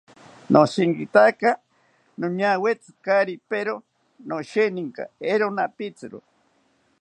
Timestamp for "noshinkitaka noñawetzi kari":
0.51-3.35